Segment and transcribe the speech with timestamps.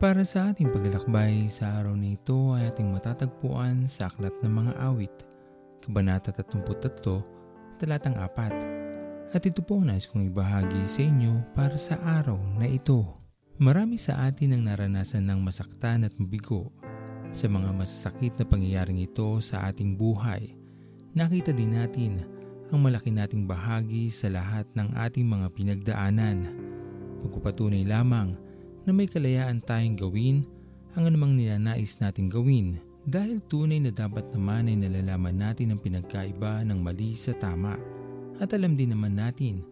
[0.00, 4.72] Para sa ating paglalakbay sa araw na ito ay ating matatagpuan sa Aklat ng Mga
[4.80, 5.12] Awit,
[5.84, 9.36] Kabanata 33, Talatang 4.
[9.36, 13.04] At ito po nais kong ibahagi sa inyo para sa araw na ito.
[13.60, 16.72] Marami sa atin ang naranasan ng masaktan at mabigo.
[17.36, 20.56] Sa mga masasakit na pangyayaring ito sa ating buhay,
[21.12, 22.24] nakita din natin
[22.72, 26.48] ang malaki nating bahagi sa lahat ng ating mga pinagdaanan.
[27.20, 28.48] Pagpapatunay lamang
[28.90, 30.42] na may kalayaan tayong gawin
[30.98, 32.74] ang anumang ninanais nating gawin
[33.06, 37.78] dahil tunay na dapat naman ay nalalaman natin ang pinagkaiba ng mali sa tama
[38.42, 39.62] at alam din naman natin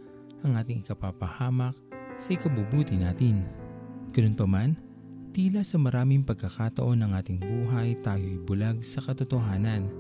[0.47, 1.75] ang ating ikapapahamak
[2.15, 3.43] sa ikabubuti natin.
[4.15, 4.79] Ganun pa man,
[5.35, 9.91] tila sa maraming pagkakataon ng ating buhay tayo'y bulag sa katotohanan.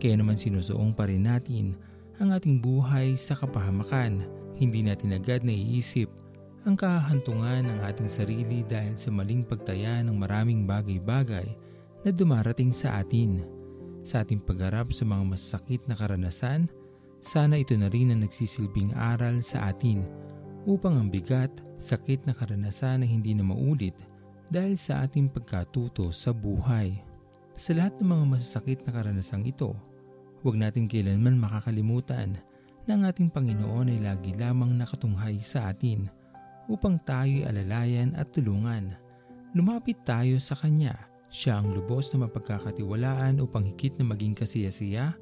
[0.00, 1.76] Kaya naman sinusuong pa rin natin
[2.16, 4.24] ang ating buhay sa kapahamakan.
[4.56, 6.08] Hindi natin agad naiisip
[6.62, 11.58] ang kahantungan ng ating sarili dahil sa maling pagtaya ng maraming bagay-bagay
[12.06, 13.42] na dumarating sa atin.
[14.06, 16.70] Sa ating pagharap sa mga masakit na karanasan,
[17.18, 20.06] sana ito na rin ang nagsisilbing aral sa atin
[20.62, 21.50] upang ang bigat,
[21.82, 23.98] sakit na karanasan na hindi na maulit
[24.46, 26.94] dahil sa ating pagkatuto sa buhay.
[27.58, 29.74] Sa lahat ng mga masasakit na karanasang ito,
[30.46, 32.38] huwag natin kailanman makakalimutan
[32.86, 36.21] na ang ating Panginoon ay lagi lamang nakatunghay sa atin
[36.66, 38.94] upang tayo'y alalayan at tulungan.
[39.52, 40.94] Lumapit tayo sa Kanya.
[41.32, 45.16] Siya ang lubos na mapagkakatiwalaan upang higit na maging kasiyasiya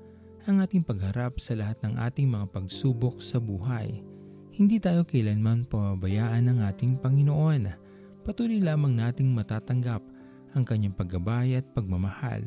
[0.49, 4.03] ang ating pagharap sa lahat ng ating mga pagsubok sa buhay.
[4.51, 7.91] Hindi tayo kailanman pababayaan ng ating Panginoon
[8.25, 10.05] patuloy lamang nating matatanggap
[10.53, 12.43] ang kanyang paggabay at pagmamahal.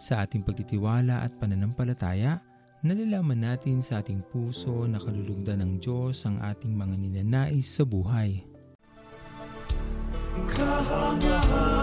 [0.00, 2.40] Sa ating pagtitiwala at pananampalataya,
[2.80, 8.44] nalalaman natin sa ating puso na kalulugdan ng Diyos ang ating mga ninanais sa buhay.
[10.46, 11.79] Kahangahangang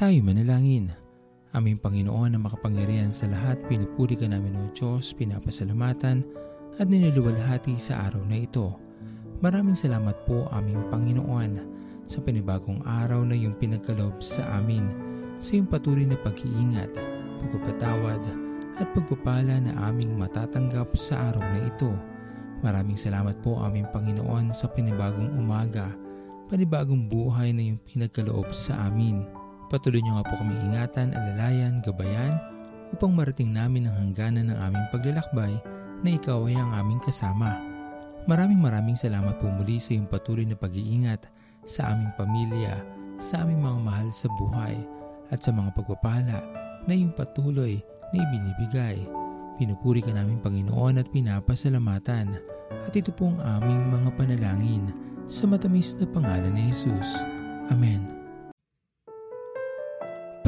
[0.00, 0.88] Tayo manalangin.
[1.52, 6.24] Aming Panginoon na makapangyarihan sa lahat, pinupuri ka namin o Diyos, pinapasalamatan
[6.80, 8.80] at niniluwalhati sa araw na ito.
[9.44, 11.52] Maraming salamat po aming Panginoon
[12.08, 14.88] sa panibagong araw na iyong pinagkaloob sa amin
[15.36, 16.96] sa iyong patuloy na pag-iingat,
[17.44, 18.24] pagpapatawad
[18.80, 21.92] at pagpapala na aming matatanggap sa araw na ito.
[22.64, 25.92] Maraming salamat po aming Panginoon sa panibagong umaga,
[26.48, 29.39] panibagong buhay na iyong pinagkaloob sa amin.
[29.70, 32.34] Patuloy niyo nga po kami ingatan, alalayan, gabayan
[32.90, 35.52] upang marating namin ang hangganan ng aming paglalakbay
[36.02, 37.54] na ikaw ay ang aming kasama.
[38.26, 41.30] Maraming maraming salamat po muli sa iyong patuloy na pag-iingat
[41.62, 42.82] sa aming pamilya,
[43.22, 44.74] sa aming mga mahal sa buhay
[45.30, 46.38] at sa mga pagpapala
[46.84, 47.78] na iyong patuloy
[48.10, 49.06] na ibinibigay.
[49.54, 52.42] Pinupuri ka namin Panginoon at pinapasalamatan
[52.74, 54.90] at ito po ang aming mga panalangin
[55.30, 57.22] sa matamis na pangalan ni Jesus.
[57.70, 58.19] Amen.